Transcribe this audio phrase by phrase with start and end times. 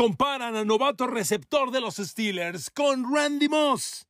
[0.00, 4.06] Comparan al novato receptor de los Steelers con Randy Moss.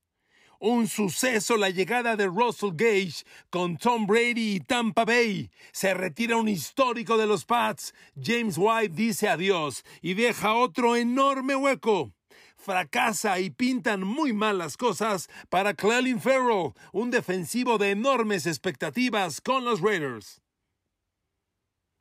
[0.60, 5.50] Un suceso la llegada de Russell Gage con Tom Brady y Tampa Bay.
[5.72, 7.94] Se retira un histórico de los Pats.
[8.22, 12.12] James White dice adiós y deja otro enorme hueco.
[12.58, 19.40] Fracasa y pintan muy mal las cosas para Clelin Farrell, un defensivo de enormes expectativas
[19.40, 20.42] con los Raiders.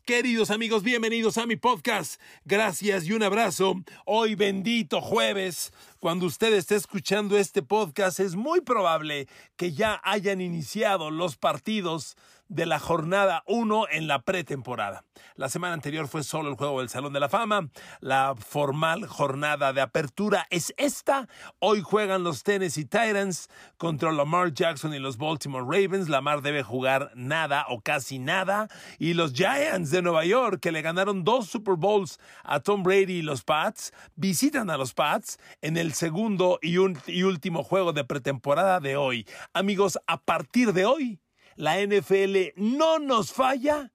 [0.07, 2.21] Queridos amigos, bienvenidos a mi podcast.
[2.45, 3.75] Gracias y un abrazo.
[4.05, 5.73] Hoy bendito jueves.
[5.99, 12.15] Cuando usted esté escuchando este podcast es muy probable que ya hayan iniciado los partidos
[12.49, 15.03] de la jornada 1 en la pretemporada.
[15.35, 17.69] La semana anterior fue solo el juego del Salón de la Fama.
[17.99, 21.27] La formal jornada de apertura es esta.
[21.59, 26.09] Hoy juegan los Tennessee Titans contra Lamar Jackson y los Baltimore Ravens.
[26.09, 28.69] Lamar debe jugar nada o casi nada.
[28.97, 33.17] Y los Giants de Nueva York, que le ganaron dos Super Bowls a Tom Brady
[33.17, 38.03] y los Pats, visitan a los Pats en el segundo y, y último juego de
[38.03, 39.27] pretemporada de hoy.
[39.53, 41.19] Amigos, a partir de hoy
[41.55, 43.91] la NFL no nos falla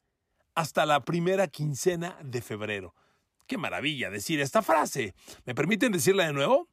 [0.55, 2.95] hasta la primera quincena de febrero.
[3.47, 5.15] Qué maravilla decir esta frase.
[5.45, 6.69] ¿Me permiten decirla de nuevo?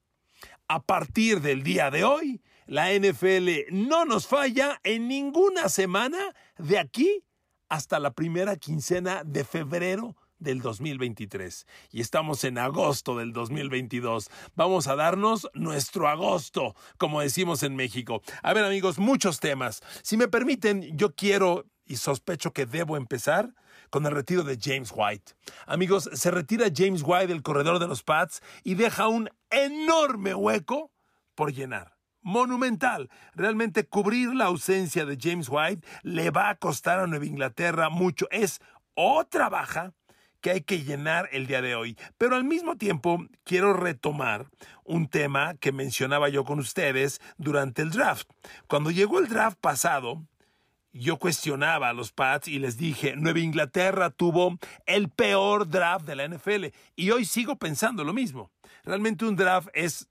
[0.68, 6.18] A partir del día de hoy, la NFL no nos falla en ninguna semana
[6.58, 7.24] de aquí
[7.68, 14.30] hasta la primera quincena de febrero del 2023 y estamos en agosto del 2022.
[14.56, 18.22] Vamos a darnos nuestro agosto, como decimos en México.
[18.42, 19.82] A ver amigos, muchos temas.
[20.02, 23.54] Si me permiten, yo quiero y sospecho que debo empezar
[23.90, 25.34] con el retiro de James White.
[25.66, 30.92] Amigos, se retira James White del corredor de los Pats y deja un enorme hueco
[31.36, 33.10] por llenar monumental.
[33.34, 38.28] Realmente cubrir la ausencia de James White le va a costar a Nueva Inglaterra mucho.
[38.30, 38.60] Es
[38.94, 39.94] otra baja
[40.42, 41.98] que hay que llenar el día de hoy.
[42.18, 44.48] Pero al mismo tiempo quiero retomar
[44.84, 48.30] un tema que mencionaba yo con ustedes durante el draft.
[48.68, 50.26] Cuando llegó el draft pasado,
[50.92, 56.16] yo cuestionaba a los Pats y les dije, Nueva Inglaterra tuvo el peor draft de
[56.16, 56.66] la NFL.
[56.96, 58.52] Y hoy sigo pensando lo mismo.
[58.84, 60.08] Realmente un draft es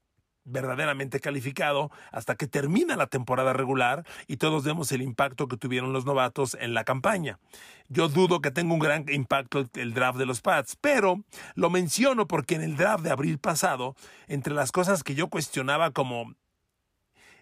[0.49, 5.93] verdaderamente calificado hasta que termina la temporada regular y todos vemos el impacto que tuvieron
[5.93, 7.39] los novatos en la campaña.
[7.89, 12.27] Yo dudo que tenga un gran impacto el draft de los Pats, pero lo menciono
[12.27, 16.35] porque en el draft de abril pasado, entre las cosas que yo cuestionaba como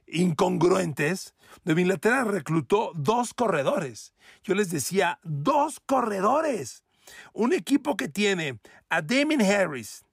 [0.06, 1.34] incongruentes,
[1.64, 4.14] Nueva Inglaterra reclutó dos corredores.
[4.44, 6.84] Yo les decía, dos corredores.
[7.32, 8.58] Un equipo que tiene
[8.88, 10.04] a Damien Harris,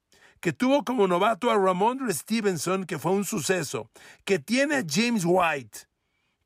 [0.44, 3.90] que tuvo como novato a Ramondre Stevenson, que fue un suceso,
[4.26, 5.88] que tiene a James White.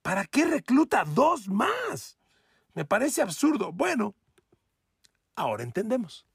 [0.03, 2.19] ¿Para qué recluta dos más?
[2.75, 3.71] Me parece absurdo.
[3.71, 4.13] Bueno,
[5.35, 6.27] ahora entendemos.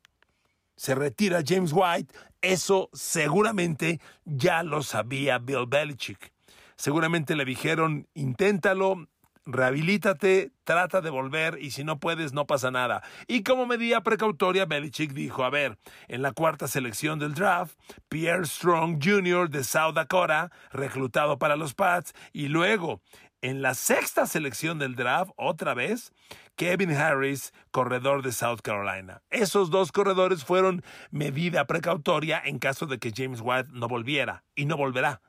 [0.74, 2.12] Se retira James White.
[2.40, 6.32] Eso seguramente ya lo sabía Bill Belichick.
[6.74, 9.06] Seguramente le dijeron, inténtalo,
[9.44, 13.02] rehabilítate, trata de volver y si no puedes no pasa nada.
[13.26, 17.76] Y como medida precautoria, Belichick dijo, a ver, en la cuarta selección del draft,
[18.08, 19.50] Pierre Strong Jr.
[19.50, 23.00] de South Dakota, reclutado para los Pats, y luego
[23.42, 26.12] en la sexta selección del draft, otra vez,
[26.54, 29.22] Kevin Harris, corredor de South Carolina.
[29.30, 34.66] Esos dos corredores fueron medida precautoria en caso de que James White no volviera, y
[34.66, 35.22] no volverá.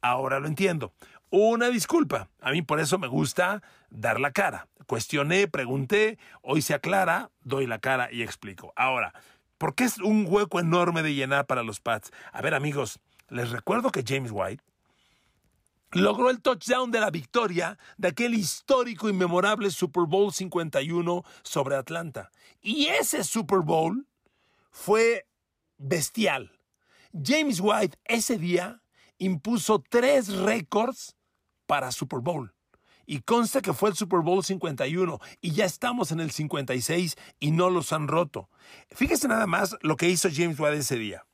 [0.00, 0.94] Ahora lo entiendo.
[1.34, 2.28] Una disculpa.
[2.42, 4.68] A mí por eso me gusta dar la cara.
[4.86, 8.74] Cuestioné, pregunté, hoy se aclara, doy la cara y explico.
[8.76, 9.14] Ahora,
[9.56, 12.10] ¿por qué es un hueco enorme de llenar para los Pats?
[12.32, 13.00] A ver amigos,
[13.30, 14.62] les recuerdo que James White
[15.92, 21.76] logró el touchdown de la victoria de aquel histórico y memorable Super Bowl 51 sobre
[21.76, 22.30] Atlanta.
[22.60, 24.06] Y ese Super Bowl
[24.70, 25.26] fue
[25.78, 26.52] bestial.
[27.14, 28.82] James White ese día
[29.16, 31.16] impuso tres récords
[31.72, 32.52] para Super Bowl.
[33.06, 37.50] Y consta que fue el Super Bowl 51 y ya estamos en el 56 y
[37.50, 38.50] no los han roto.
[38.90, 41.24] Fíjese nada más lo que hizo James White ese día.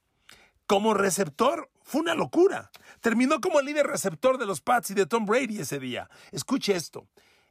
[0.69, 2.71] Como receptor fue una locura.
[3.01, 6.09] Terminó como el líder receptor de los Pats y de Tom Brady ese día.
[6.31, 7.09] Escuche esto.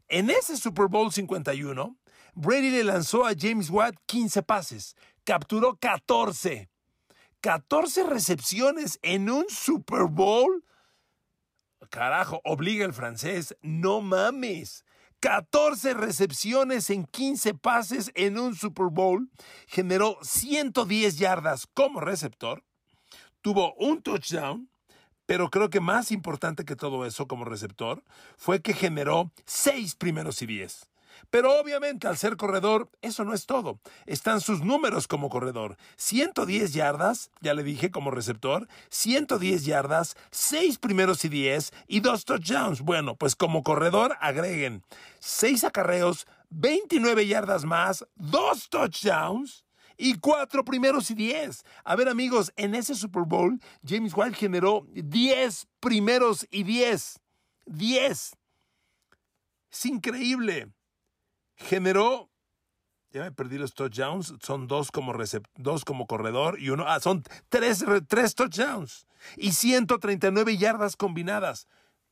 [0.07, 1.97] En ese Super Bowl 51,
[2.35, 4.95] Brady le lanzó a James White 15 pases,
[5.25, 6.69] capturó 14.
[7.41, 10.63] 14 recepciones en un Super Bowl
[11.89, 13.55] Carajo, obliga el francés.
[13.61, 14.83] No mames.
[15.19, 19.29] 14 recepciones en 15 pases en un Super Bowl.
[19.67, 22.63] Generó 110 yardas como receptor.
[23.41, 24.69] Tuvo un touchdown.
[25.25, 28.01] Pero creo que más importante que todo eso como receptor
[28.37, 30.87] fue que generó 6 primeros y 10.
[31.29, 33.79] Pero obviamente al ser corredor, eso no es todo.
[34.05, 35.77] Están sus números como corredor.
[35.97, 42.25] 110 yardas, ya le dije como receptor, 110 yardas, 6 primeros y 10 y 2
[42.25, 42.81] touchdowns.
[42.81, 44.83] Bueno, pues como corredor agreguen
[45.19, 49.65] 6 acarreos, 29 yardas más, 2 touchdowns
[49.97, 51.63] y 4 primeros y 10.
[51.83, 57.19] A ver amigos, en ese Super Bowl James White generó 10 primeros y 10.
[57.65, 58.31] 10.
[59.69, 60.69] Es increíble
[61.57, 62.29] generó,
[63.11, 65.13] ya me perdí los touchdowns, son dos como,
[65.55, 71.67] dos como corredor y uno, ah, son tres, tres touchdowns y 139 yardas combinadas.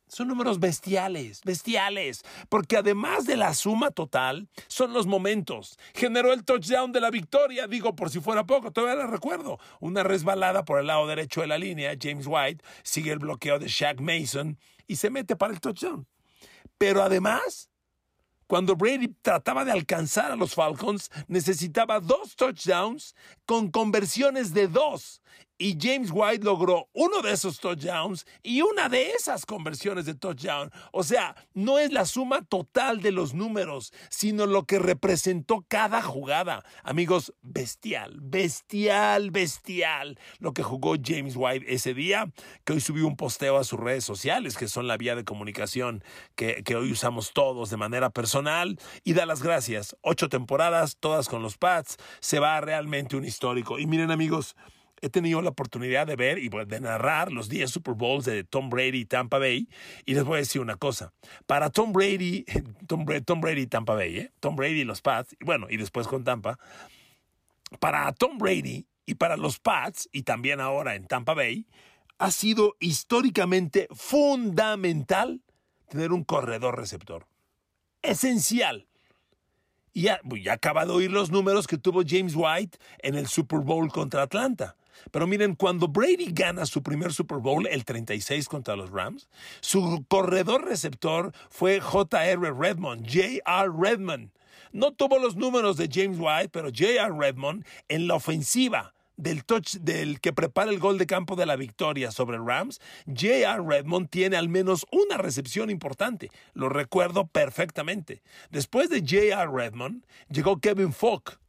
[0.07, 5.79] Son números bestiales, bestiales, porque además de la suma total, son los momentos.
[5.95, 9.57] Generó el touchdown de la victoria, digo por si fuera poco, todavía la recuerdo.
[9.79, 13.67] Una resbalada por el lado derecho de la línea, James White sigue el bloqueo de
[13.67, 16.07] Shaq Mason y se mete para el touchdown.
[16.77, 17.71] Pero además,
[18.47, 23.15] cuando Brady trataba de alcanzar a los Falcons, necesitaba dos touchdowns
[23.45, 25.21] con conversiones de dos
[25.57, 30.71] y James White logró uno de esos touchdowns y una de esas conversiones de touchdown.
[30.91, 36.01] O sea, no es la suma total de los números, sino lo que representó cada
[36.01, 36.63] jugada.
[36.83, 42.31] Amigos, bestial, bestial, bestial lo que jugó James White ese día,
[42.65, 46.03] que hoy subió un posteo a sus redes sociales, que son la vía de comunicación
[46.35, 49.95] que, que hoy usamos todos de manera personal, y da las gracias.
[50.01, 53.79] Ocho temporadas, todas con los Pats, se va realmente un histórico.
[53.79, 54.55] Y miren amigos,
[55.05, 58.69] he tenido la oportunidad de ver y de narrar los 10 Super Bowls de Tom
[58.69, 59.69] Brady y Tampa Bay.
[60.05, 61.13] Y les voy a decir una cosa.
[61.45, 62.45] Para Tom Brady,
[62.87, 64.31] Tom, Brady y Tampa Bay, ¿eh?
[64.39, 66.57] Tom Brady y los Pats, y bueno, y después con Tampa.
[67.79, 71.67] Para Tom Brady y para los Pats, y también ahora en Tampa Bay,
[72.17, 75.41] ha sido históricamente fundamental
[75.89, 77.27] tener un corredor receptor.
[78.01, 78.87] Esencial.
[79.93, 83.59] Y ya, ya acaba de oír los números que tuvo James White en el Super
[83.59, 84.75] Bowl contra Atlanta.
[85.11, 89.29] Pero miren, cuando Brady gana su primer Super Bowl, el 36 contra los Rams,
[89.61, 92.51] su corredor receptor fue J.R.
[92.51, 93.69] Redmond, J.R.
[93.77, 94.31] Redmond.
[94.71, 97.13] No tuvo los números de James White, pero J.R.
[97.17, 101.55] Redmond en la ofensiva del touch del que prepara el gol de campo de la
[101.55, 103.63] victoria sobre Rams, J.R.
[103.65, 106.29] Redmond tiene al menos una recepción importante.
[106.53, 108.21] Lo recuerdo perfectamente.
[108.49, 109.49] Después de J.R.
[109.51, 111.39] Redmond, llegó Kevin Falk,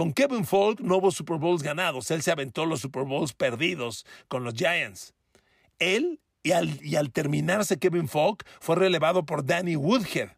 [0.00, 4.06] con Kevin Falk no hubo Super Bowls ganados, él se aventó los Super Bowls perdidos
[4.28, 5.12] con los Giants.
[5.78, 10.30] Él, y al, terminarse Kevin Falk, fue relevado por Danny Woodhead.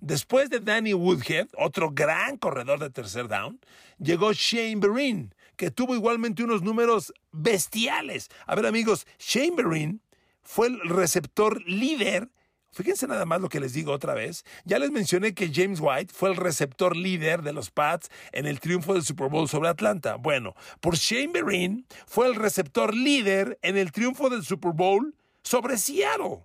[0.00, 3.58] Después de Danny Woodhead, otro gran corredor de tercer down,
[3.98, 8.28] llegó Shane Vereen, que tuvo igualmente unos números bestiales.
[8.44, 10.02] A ver amigos, Shane Vereen
[10.42, 12.28] fue el receptor líder
[12.72, 14.44] Fíjense nada más lo que les digo otra vez.
[14.64, 18.60] Ya les mencioné que James White fue el receptor líder de los Pats en el
[18.60, 20.16] triunfo del Super Bowl sobre Atlanta.
[20.16, 25.76] Bueno, por Shane Vereen fue el receptor líder en el triunfo del Super Bowl sobre
[25.76, 26.44] Seattle.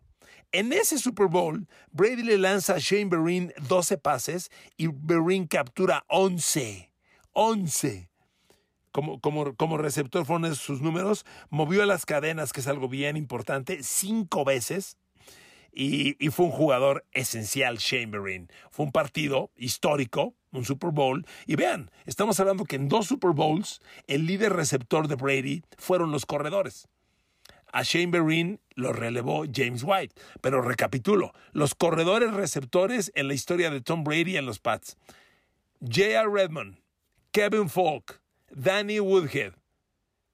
[0.51, 6.03] En ese Super Bowl, Brady le lanza a Shane Vereen 12 pases y Vereen captura
[6.09, 6.91] 11.
[7.31, 8.09] 11.
[8.91, 13.83] Como, como, como, receptor fueron sus números, movió las cadenas, que es algo bien importante,
[13.83, 14.97] cinco veces
[15.79, 18.50] y, fue un jugador esencial, Chamberlain.
[18.71, 21.24] Fue un partido histórico, un Super Bowl.
[21.45, 26.12] Y vean, estamos hablando que en dos Super Bowls el líder receptor de Brady fueron
[26.12, 26.88] los corredores.
[27.72, 30.15] A Chamberlain lo relevó James White.
[30.41, 34.98] Pero recapitulo, los corredores receptores en la historia de Tom Brady en los Pats.
[35.79, 36.27] J.R.
[36.27, 36.79] Redmond,
[37.31, 38.19] Kevin Falk,
[38.50, 39.53] Danny Woodhead,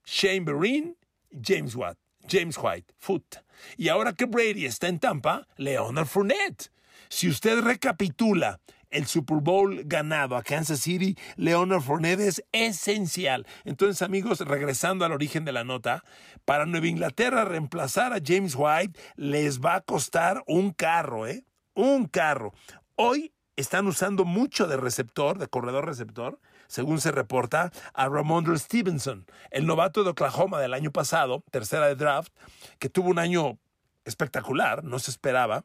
[0.04, 0.96] Chamberlain,
[1.38, 1.98] James Watt.
[2.28, 3.36] James White, foot.
[3.76, 6.70] Y ahora que Brady está en Tampa, Leonard Fournette.
[7.08, 13.46] Si usted recapitula el Super Bowl ganado a Kansas City, Leonard Fournette es esencial.
[13.64, 16.04] Entonces, amigos, regresando al origen de la nota,
[16.44, 21.44] para Nueva Inglaterra reemplazar a James White les va a costar un carro, ¿eh?
[21.74, 22.54] Un carro.
[22.94, 26.38] Hoy están usando mucho de receptor, de corredor receptor,
[26.74, 31.94] según se reporta, a Ramondre Stevenson, el novato de Oklahoma del año pasado, tercera de
[31.94, 32.32] draft,
[32.80, 33.60] que tuvo un año
[34.04, 35.64] espectacular, no se esperaba,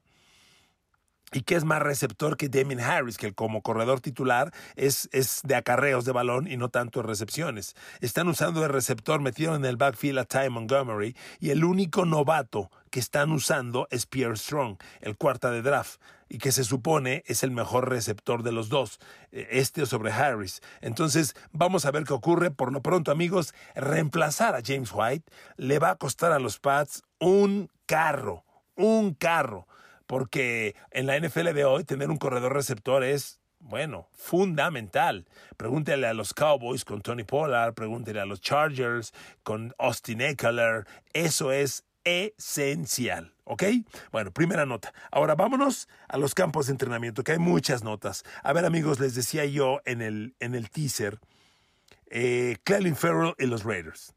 [1.32, 5.56] y que es más receptor que Damien Harris, que como corredor titular es, es de
[5.56, 7.76] acarreos de balón y no tanto de recepciones.
[8.02, 12.72] Están usando de receptor metido en el backfield a Ty Montgomery y el único novato
[12.90, 17.44] que están usando es Pierre Strong, el cuarta de draft, y que se supone es
[17.44, 19.00] el mejor receptor de los dos,
[19.32, 20.62] eh, este sobre Harris.
[20.82, 22.52] Entonces, vamos a ver qué ocurre.
[22.52, 27.04] Por lo pronto, amigos, reemplazar a James White le va a costar a los Pats
[27.20, 28.46] un carro,
[28.76, 29.68] un carro
[30.10, 35.28] porque en la NFL de hoy tener un corredor receptor es Bueno, fundamental.
[35.56, 39.14] Pregúntele a los Cowboys con Tony Pollard, pregúntele a los Chargers
[39.44, 40.88] con Austin Eckler.
[41.14, 43.36] Eso es esencial.
[43.44, 43.64] ¿Ok?
[44.12, 44.94] Bueno, primera nota.
[45.12, 48.24] Ahora vámonos a los campos de entrenamiento, que hay muchas notas.
[48.42, 51.20] A ver, amigos, les decía yo en el, en el teaser,
[52.10, 54.16] eh, Clelin Farrell y los Raiders.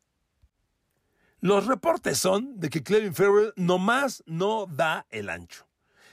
[1.41, 5.67] Los reportes son de que Clelin Farrell nomás no da el ancho.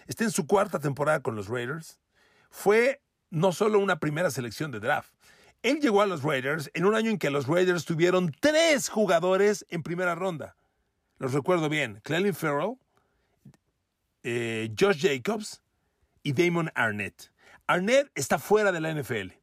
[0.10, 2.00] Está en su cuarta temporada con los Raiders.
[2.50, 3.00] Fue
[3.30, 5.13] no solo una primera selección de draft.
[5.62, 9.68] Él llegó a los Raiders en un año en que los Raiders tuvieron tres jugadores
[9.70, 10.56] en primera ronda.
[11.20, 12.78] Los recuerdo bien, Clelin Farrell,
[14.24, 15.62] eh, Josh Jacobs
[16.24, 17.32] y Damon Arnett.
[17.68, 19.34] Arnett está fuera de la NFL.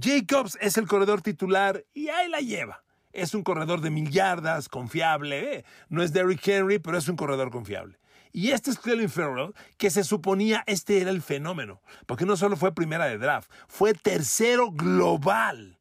[0.00, 2.84] Jacobs es el corredor titular y ahí la lleva.
[3.12, 5.56] Es un corredor de mil yardas, confiable.
[5.56, 5.64] Eh.
[5.88, 7.98] No es Derrick Henry, pero es un corredor confiable.
[8.32, 12.56] Y este es Clelin Farrell, que se suponía este era el fenómeno, porque no solo
[12.56, 15.78] fue primera de draft, fue tercero global.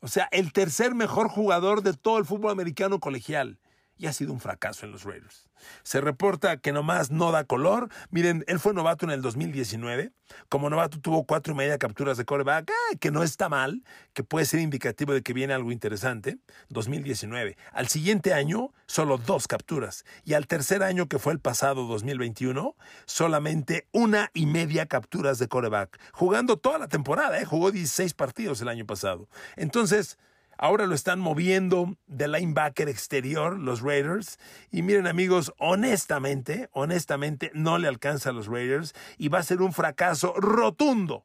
[0.00, 3.58] O sea, el tercer mejor jugador de todo el fútbol americano colegial
[3.98, 5.48] y ha sido un fracaso en los Raiders.
[5.82, 7.88] Se reporta que nomás no da color.
[8.10, 10.12] Miren, él fue novato en el 2019.
[10.48, 14.24] Como novato tuvo cuatro y media capturas de coreback, ah, que no está mal, que
[14.24, 16.38] puede ser indicativo de que viene algo interesante.
[16.70, 17.56] 2019.
[17.72, 20.04] Al siguiente año, solo dos capturas.
[20.24, 25.48] Y al tercer año, que fue el pasado 2021, solamente una y media capturas de
[25.48, 26.00] coreback.
[26.12, 27.44] Jugando toda la temporada, ¿eh?
[27.44, 29.28] jugó 16 partidos el año pasado.
[29.56, 30.18] Entonces,
[30.62, 34.38] Ahora lo están moviendo de linebacker exterior los Raiders.
[34.70, 39.60] Y miren amigos, honestamente, honestamente no le alcanza a los Raiders y va a ser
[39.60, 41.24] un fracaso rotundo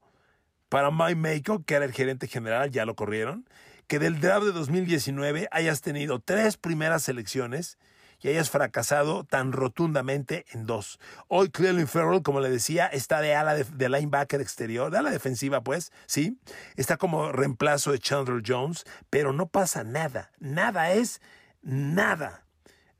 [0.69, 3.47] para Mike Mako, que era el gerente general, ya lo corrieron,
[3.85, 7.77] que del draft de 2019 hayas tenido tres primeras selecciones
[8.21, 10.99] y hayas fracasado tan rotundamente en dos.
[11.27, 15.61] Hoy Cleveland Farrell, como le decía, está de ala de, linebacker exterior, de ala defensiva,
[15.61, 16.39] pues, sí.
[16.75, 20.31] Está como reemplazo de Chandler Jones, pero no pasa nada.
[20.39, 21.21] Nada es
[21.61, 22.43] nada.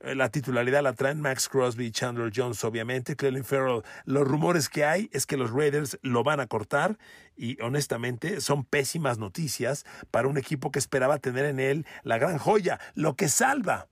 [0.00, 3.16] Eh, la titularidad la traen Max Crosby y Chandler Jones, obviamente.
[3.16, 6.98] Cleveland Farrell, los rumores que hay es que los Raiders lo van a cortar
[7.36, 12.38] y honestamente son pésimas noticias para un equipo que esperaba tener en él la gran
[12.38, 13.88] joya, lo que salva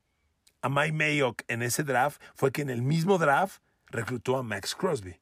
[0.67, 4.75] a Mike Mayock en ese draft fue que en el mismo draft reclutó a Max
[4.75, 5.21] Crosby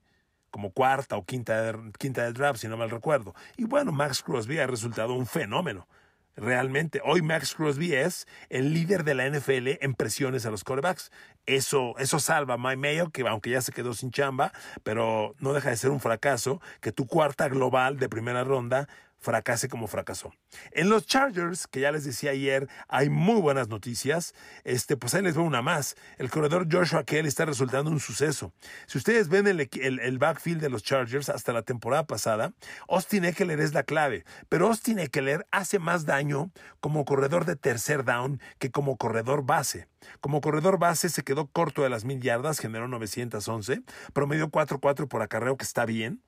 [0.50, 3.34] como cuarta o quinta, quinta del draft, si no mal recuerdo.
[3.56, 5.88] Y bueno, Max Crosby ha resultado un fenómeno.
[6.36, 11.10] Realmente, hoy Max Crosby es el líder de la NFL en presiones a los quarterbacks.
[11.46, 14.52] Eso, eso salva a Mike Mayo, que aunque ya se quedó sin chamba,
[14.84, 18.88] pero no deja de ser un fracaso que tu cuarta global de primera ronda
[19.24, 20.32] fracase como fracasó.
[20.70, 24.34] En los Chargers, que ya les decía ayer, hay muy buenas noticias.
[24.62, 25.96] Este, pues ahí les veo una más.
[26.18, 28.52] El corredor Joshua Kelly está resultando un suceso.
[28.86, 32.52] Si ustedes ven el, el, backfield de los Chargers hasta la temporada pasada,
[32.88, 34.24] Austin Eckler es la clave.
[34.48, 39.88] Pero Austin Eckler hace más daño como corredor de tercer down que como corredor base.
[40.20, 45.22] Como corredor base se quedó corto de las mil yardas, generó 911, promedio 4-4 por
[45.22, 46.20] acarreo, que está bien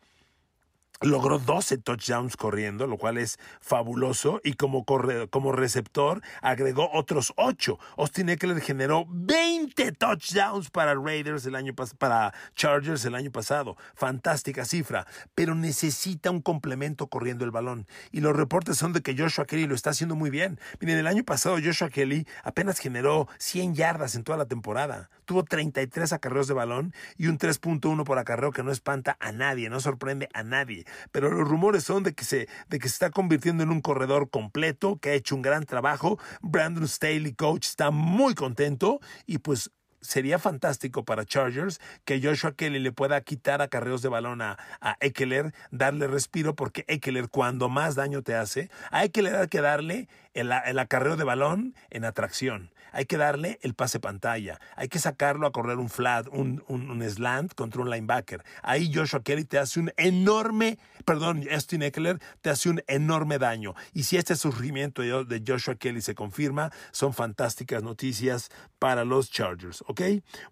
[1.03, 7.79] logró 12 touchdowns corriendo, lo cual es fabuloso, y como, como receptor agregó otros 8.
[7.99, 13.77] Austin Eckler generó 20 touchdowns para Raiders el año para Chargers el año pasado.
[13.95, 17.87] Fantástica cifra, pero necesita un complemento corriendo el balón.
[18.11, 20.59] Y los reportes son de que Joshua Kelly lo está haciendo muy bien.
[20.81, 25.11] Miren, el año pasado Joshua Kelly apenas generó 100 yardas en toda la temporada.
[25.27, 29.69] Tuvo 33 acarreos de balón y un 3.1 por acarreo que no espanta a nadie,
[29.69, 33.63] no sorprende a nadie pero los rumores son de que se, de que está convirtiendo
[33.63, 36.19] en un corredor completo, que ha hecho un gran trabajo.
[36.41, 42.79] Brandon Staley, coach, está muy contento y pues sería fantástico para Chargers que Joshua Kelly
[42.79, 47.95] le pueda quitar acarreos de balón a, a Eckler, darle respiro, porque Eckler cuando más
[47.95, 52.71] daño te hace, a Eckler hay que darle el, el acarreo de balón en atracción
[52.97, 57.03] hay que darle el pase pantalla, hay que sacarlo a correr un flat, un, un,
[57.11, 58.43] slant contra un linebacker.
[58.63, 63.75] Ahí Joshua Kelly te hace un enorme, perdón, Austin Eckler te hace un enorme daño.
[63.93, 68.49] Y si este surgimiento de Joshua Kelly se confirma, son fantásticas noticias
[68.79, 70.01] para los Chargers, ¿ok?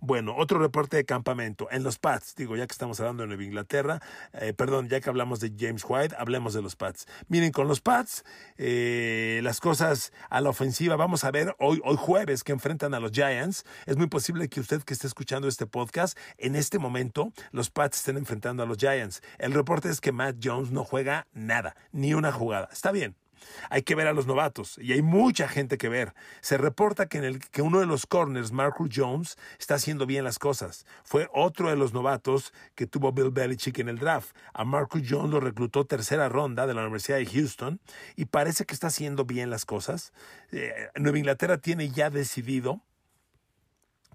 [0.00, 3.44] Bueno, otro reporte de campamento en los Pats, digo, ya que estamos hablando de Nueva
[3.44, 4.00] Inglaterra,
[4.34, 7.06] eh, perdón, ya que hablamos de James White, hablemos de los Pats.
[7.28, 8.22] Miren, con los Pats,
[8.58, 13.00] eh, las cosas a la ofensiva, vamos a ver hoy, hoy jueves, que enfrentan a
[13.00, 13.64] los Giants.
[13.86, 17.98] Es muy posible que usted que esté escuchando este podcast, en este momento los Pats
[17.98, 19.22] estén enfrentando a los Giants.
[19.38, 22.68] El reporte es que Matt Jones no juega nada, ni una jugada.
[22.72, 23.23] Está bien.
[23.70, 26.14] Hay que ver a los novatos y hay mucha gente que ver.
[26.40, 30.24] Se reporta que, en el, que uno de los corners, Marcus Jones, está haciendo bien
[30.24, 30.86] las cosas.
[31.04, 34.36] Fue otro de los novatos que tuvo Bill Belichick en el draft.
[34.52, 37.80] A Marcus Jones lo reclutó tercera ronda de la Universidad de Houston
[38.16, 40.12] y parece que está haciendo bien las cosas.
[40.52, 42.80] Eh, Nueva Inglaterra tiene ya decidido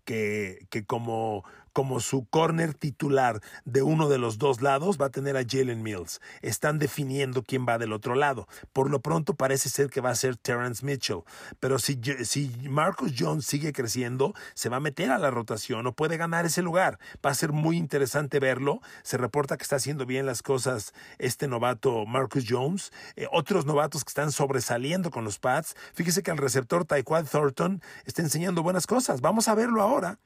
[0.06, 1.44] que, que, como
[1.80, 5.82] como su corner titular de uno de los dos lados va a tener a Jalen
[5.82, 6.20] Mills.
[6.42, 8.50] Están definiendo quién va del otro lado.
[8.74, 11.22] Por lo pronto parece ser que va a ser Terrence Mitchell.
[11.62, 15.94] Pero si, si Marcus Jones sigue creciendo, se va a meter a la rotación o
[15.94, 17.00] puede ganar ese lugar.
[17.26, 18.82] Va a ser muy interesante verlo.
[19.04, 22.92] Se reporta que está haciendo bien las cosas este novato Marcus Jones.
[23.16, 25.78] Eh, otros novatos que están sobresaliendo con los Pats.
[25.94, 29.22] Fíjese que el receptor Taekwondo Thornton está enseñando buenas cosas.
[29.22, 30.20] Vamos a verlo ahora.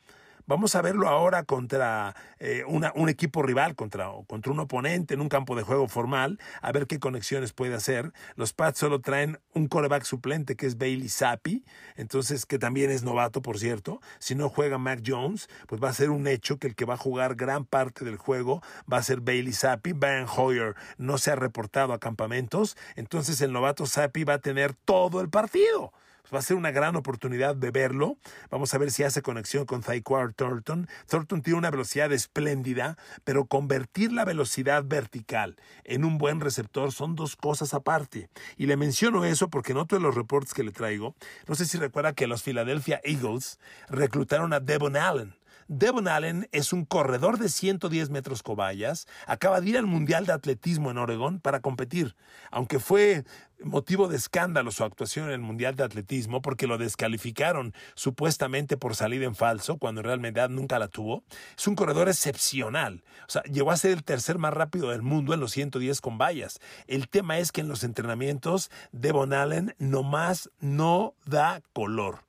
[0.46, 5.30] Vamos a verlo ahora contra eh, un equipo rival, contra, contra un oponente en un
[5.30, 8.12] campo de juego formal, a ver qué conexiones puede hacer.
[8.36, 11.64] Los Pats solo traen un coreback suplente que es Bailey Zappi,
[11.96, 14.02] entonces que también es novato, por cierto.
[14.20, 16.96] Si no juega Mac Jones, pues va a ser un hecho que el que va
[16.96, 19.94] a jugar gran parte del juego va a ser Bailey Zappi.
[19.94, 24.74] Van Hoyer no se ha reportado a campamentos, entonces el novato Zappi va a tener
[24.74, 25.94] todo el partido
[26.34, 28.18] va a ser una gran oportunidad de verlo.
[28.50, 30.88] Vamos a ver si hace conexión con Thyquard Thornton.
[31.08, 37.15] Thornton tiene una velocidad espléndida, pero convertir la velocidad vertical en un buen receptor son
[37.15, 38.30] dos cosas aparte.
[38.58, 41.15] Y le menciono eso porque en otro de los reportes que le traigo,
[41.48, 45.36] no sé si recuerda que los Philadelphia Eagles reclutaron a Devon Allen.
[45.67, 50.34] Devon Allen es un corredor de 110 metros cobayas, acaba de ir al Mundial de
[50.34, 52.15] Atletismo en Oregón para competir,
[52.51, 53.24] aunque fue
[53.63, 58.96] motivo de escándalo su actuación en el Mundial de Atletismo porque lo descalificaron supuestamente por
[58.96, 61.24] salir en falso cuando en realidad nunca la tuvo.
[61.58, 63.03] Es un corredor excepcional.
[63.27, 66.17] O sea, llegó a ser el tercer más rápido del mundo en los 110 con
[66.17, 66.60] vallas.
[66.88, 72.20] El tema es que en los entrenamientos Devon Allen nomás no da color.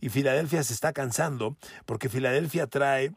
[0.00, 1.56] Y Filadelfia se está cansando
[1.86, 3.12] porque Filadelfia trae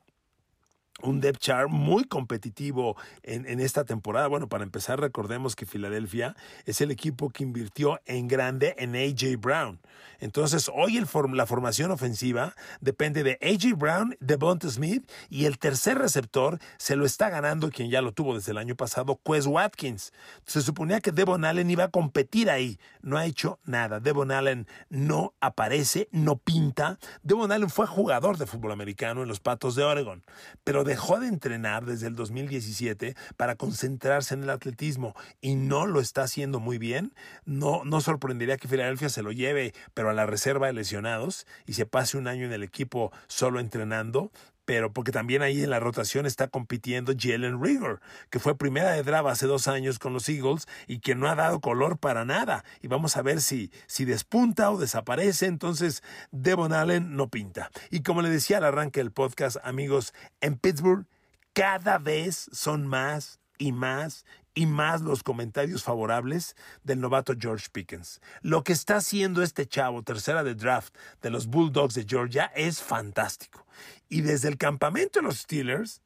[1.04, 4.28] un depth chart muy competitivo en, esta temporada.
[4.28, 9.40] Bueno, para empezar, recordemos que Filadelfia es el equipo que invirtió en grande en AJ
[9.40, 9.80] Brown.
[10.20, 15.58] Entonces, hoy el la formación ofensiva depende de AJ Brown, de Bont Smith y el
[15.58, 19.46] tercer receptor se lo está ganando quien ya lo tuvo desde el año pasado, Quez
[19.46, 20.14] Watkins.
[20.46, 22.80] Se suponía que Devon Allen iba a competir ahí.
[23.02, 24.00] No ha hecho nada.
[24.00, 27.00] Devon Allen no aparece, no pinta.
[27.24, 30.24] Devon Allen fue jugador de fútbol americano en los Patos de Oregon,
[30.64, 36.02] pero dejó de entrenar desde el 2017 para concentrarse en el atletismo y no lo
[36.02, 37.14] está haciendo muy bien.
[37.46, 41.74] No, no sorprendería que Filadelfia se lo lleve, pero a la reserva de lesionados y
[41.74, 44.34] se pase un año en el equipo solo entrenando
[44.66, 49.04] pero porque también ahí en la rotación está compitiendo Jalen Rigor, que fue primera de
[49.04, 52.64] draft hace dos años con los Eagles y que no ha dado color para nada.
[52.82, 55.48] Y vamos a ver si, si despunta o desaparece.
[55.48, 57.72] Entonces, Devon Allen no pinta.
[57.90, 61.06] Y como le decía al arranque del podcast, amigos, en Pittsburgh
[61.54, 68.20] cada vez son más y más y más los comentarios favorables del novato George Pickens.
[68.42, 72.82] Lo que está haciendo este chavo, tercera de draft de los Bulldogs de Georgia, es
[72.82, 73.66] fantástico.
[74.10, 76.02] Y desde el campamento de los Steelers,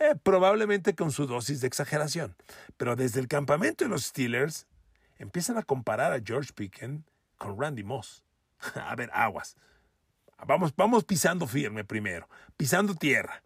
[0.00, 2.36] eh, probablemente con su dosis de exageración,
[2.76, 4.66] pero desde el campamento de los Steelers
[5.16, 7.04] empiezan a comparar a George Pickens
[7.38, 8.24] con Randy Moss.
[8.74, 9.56] a ver, aguas.
[10.44, 13.42] Vamos, vamos pisando firme primero, pisando tierra.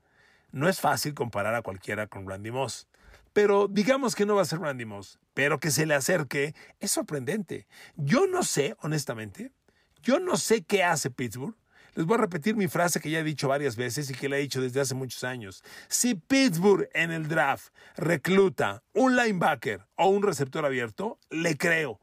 [0.51, 2.89] No es fácil comparar a cualquiera con Randy Moss.
[3.33, 6.91] Pero digamos que no va a ser Randy Moss, pero que se le acerque es
[6.91, 7.67] sorprendente.
[7.97, 9.53] Yo no sé, honestamente,
[10.03, 11.55] yo no sé qué hace Pittsburgh.
[11.95, 14.39] Les voy a repetir mi frase que ya he dicho varias veces y que la
[14.39, 15.63] he dicho desde hace muchos años.
[15.89, 22.01] Si Pittsburgh en el draft recluta un linebacker o un receptor abierto, le creo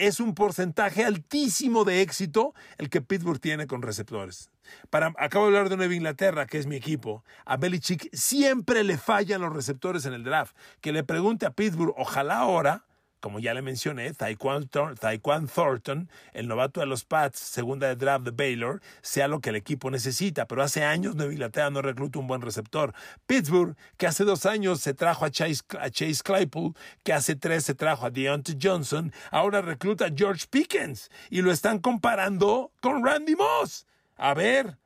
[0.00, 4.50] es un porcentaje altísimo de éxito el que Pittsburgh tiene con receptores.
[4.90, 7.24] Para, acabo de hablar de Nueva Inglaterra, que es mi equipo.
[7.44, 10.56] A Belichick siempre le fallan los receptores en el draft.
[10.80, 12.84] Que le pregunte a Pittsburgh, ojalá ahora,
[13.20, 18.30] como ya le mencioné, Taekwon, Thornton, el novato de los Pats, segunda de draft de
[18.30, 20.46] Baylor, sea lo que el equipo necesita.
[20.46, 22.94] Pero hace años Nueva Inglaterra no recluta un buen receptor.
[23.26, 27.64] Pittsburgh, que hace dos años se trajo a Chase, a Chase Claypool, que hace tres
[27.64, 33.04] se trajo a Deontay Johnson, ahora recluta a George Pickens y lo están comparando con
[33.04, 33.86] Randy Moss.
[34.22, 34.76] A ver,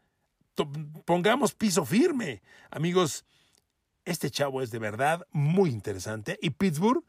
[1.04, 2.40] pongamos piso firme.
[2.70, 3.24] Amigos,
[4.04, 7.02] este chavo es de verdad muy interesante y Pittsburgh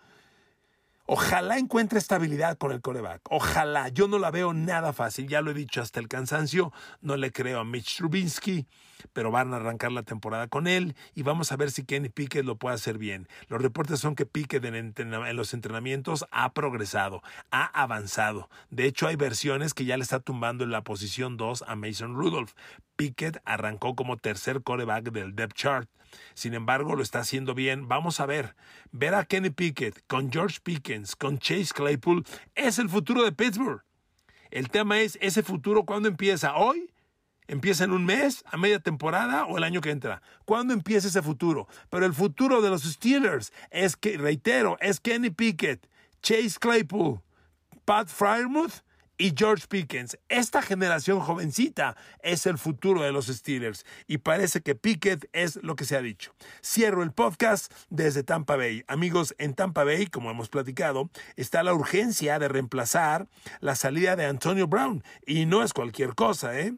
[1.08, 3.22] Ojalá encuentre estabilidad con el coreback.
[3.30, 3.90] Ojalá.
[3.90, 5.28] Yo no la veo nada fácil.
[5.28, 6.74] Ya lo he dicho hasta el cansancio.
[7.02, 8.66] No le creo a Mitch Trubinsky,
[9.14, 12.44] pero van a arrancar la temporada con él y vamos a ver si Kenny Pickett
[12.44, 13.28] lo puede hacer bien.
[13.50, 18.50] Los reportes son que Pickett en, en los entrenamientos ha progresado, ha avanzado.
[18.72, 22.16] De hecho, hay versiones que ya le está tumbando en la posición 2 a Mason
[22.16, 22.54] Rudolph.
[22.96, 25.90] Pickett arrancó como tercer coreback del depth chart.
[26.34, 27.88] Sin embargo, lo está haciendo bien.
[27.88, 28.56] Vamos a ver.
[28.92, 33.84] Ver a Kenny Pickett con George Pickens, con Chase Claypool, es el futuro de Pittsburgh.
[34.52, 36.56] El tema es, ¿ese futuro cuándo empieza?
[36.56, 36.92] ¿Hoy?
[37.48, 40.22] ¿Empieza en un mes, a media temporada o el año que entra?
[40.46, 41.68] ¿Cuándo empieza ese futuro?
[41.90, 45.88] Pero el futuro de los Steelers es que, reitero, es Kenny Pickett,
[46.24, 47.22] Chase Claypool,
[47.86, 48.82] Pat Fryermuth
[49.18, 50.18] y George Pickens.
[50.30, 55.76] Esta generación jovencita es el futuro de los Steelers y parece que Pickett es lo
[55.76, 56.34] que se ha dicho.
[56.64, 58.84] Cierro el podcast desde Tampa Bay.
[58.88, 63.28] Amigos, en Tampa Bay, como hemos platicado, está la urgencia de reemplazar
[63.60, 66.74] la salida de Antonio Brown y no es cualquier cosa, ¿eh?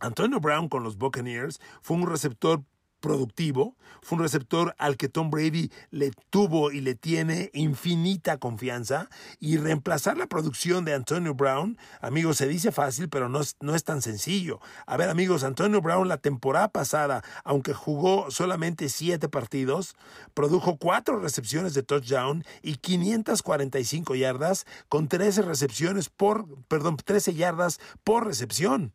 [0.00, 2.64] Antonio Brown con los Buccaneers fue un receptor
[3.02, 9.10] productivo, fue un receptor al que Tom Brady le tuvo y le tiene infinita confianza
[9.38, 13.74] y reemplazar la producción de Antonio Brown, amigos, se dice fácil, pero no es, no
[13.74, 14.60] es tan sencillo.
[14.86, 19.94] A ver, amigos, Antonio Brown la temporada pasada, aunque jugó solamente siete partidos,
[20.32, 27.80] produjo cuatro recepciones de touchdown y 545 yardas con 13 recepciones por, perdón, 13 yardas
[28.04, 28.92] por recepción.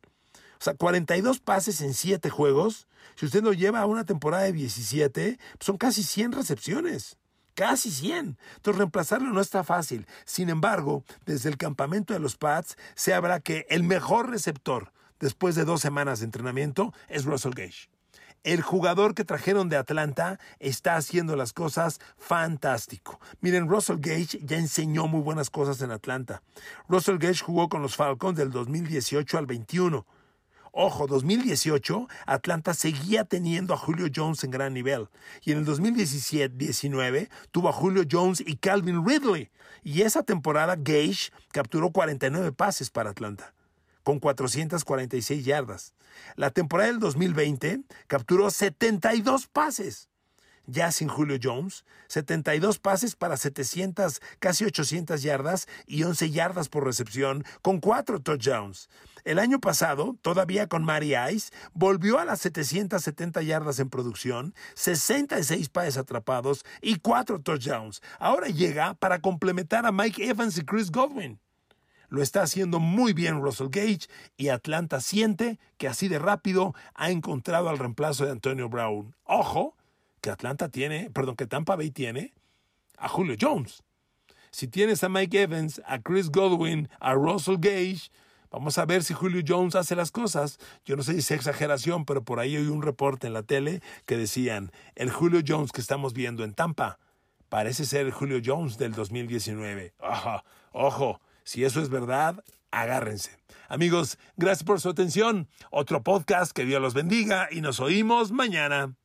[0.59, 2.87] O sea, 42 pases en 7 juegos.
[3.15, 7.17] Si usted lo lleva a una temporada de 17, pues son casi 100 recepciones.
[7.53, 8.37] Casi 100.
[8.55, 10.05] Entonces reemplazarlo no está fácil.
[10.25, 15.55] Sin embargo, desde el campamento de los Pats se habrá que el mejor receptor después
[15.55, 17.89] de dos semanas de entrenamiento es Russell Gage.
[18.43, 23.19] El jugador que trajeron de Atlanta está haciendo las cosas fantástico.
[23.41, 26.43] Miren, Russell Gage ya enseñó muy buenas cosas en Atlanta.
[26.87, 30.05] Russell Gage jugó con los Falcons del 2018 al 21
[30.79, 35.09] Ojo, 2018 Atlanta seguía teniendo a Julio Jones en gran nivel.
[35.43, 39.49] Y en el 2017-19 tuvo a Julio Jones y Calvin Ridley.
[39.83, 43.55] Y esa temporada Gage capturó 49 pases para Atlanta,
[44.03, 45.95] con 446 yardas.
[46.35, 50.09] La temporada del 2020 capturó 72 pases
[50.67, 56.85] ya sin Julio Jones, 72 pases para 700, casi 800 yardas y 11 yardas por
[56.85, 58.89] recepción, con cuatro touchdowns.
[59.23, 65.69] El año pasado, todavía con Mary Ice, volvió a las 770 yardas en producción, 66
[65.69, 68.01] pases atrapados y cuatro touchdowns.
[68.19, 71.39] Ahora llega para complementar a Mike Evans y Chris Godwin.
[72.09, 77.11] Lo está haciendo muy bien Russell Gage y Atlanta siente que así de rápido ha
[77.11, 79.13] encontrado al reemplazo de Antonio Brown.
[79.25, 79.75] Ojo,
[80.29, 82.33] Atlanta tiene, perdón, que Tampa Bay tiene
[82.97, 83.83] a Julio Jones.
[84.51, 88.09] Si tienes a Mike Evans, a Chris Godwin, a Russell Gage,
[88.49, 90.57] vamos a ver si Julio Jones hace las cosas.
[90.85, 93.81] Yo no sé si es exageración, pero por ahí hay un reporte en la tele
[94.05, 96.99] que decían, el Julio Jones que estamos viendo en Tampa
[97.49, 99.93] parece ser el Julio Jones del 2019.
[99.99, 103.37] Ojo, ojo, si eso es verdad, agárrense.
[103.69, 105.47] Amigos, gracias por su atención.
[105.71, 108.95] Otro podcast, que Dios los bendiga y nos oímos mañana.